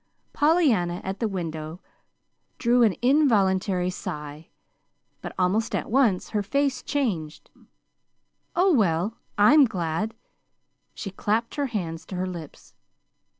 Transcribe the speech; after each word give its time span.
Pollyanna 0.33 0.99
at 1.03 1.19
the 1.19 1.27
window 1.27 1.79
drew 2.57 2.81
an 2.81 2.95
involuntary 3.03 3.91
sigh; 3.91 4.47
but 5.21 5.31
almost 5.37 5.75
at 5.75 5.91
once 5.91 6.29
her 6.29 6.41
face 6.41 6.81
changed. 6.81 7.51
"Oh, 8.55 8.73
well, 8.73 9.17
I'm 9.37 9.65
glad" 9.65 10.15
She 10.95 11.11
clapped 11.11 11.53
her 11.53 11.67
hands 11.67 12.07
to 12.07 12.15
her 12.15 12.25
lips. 12.25 12.73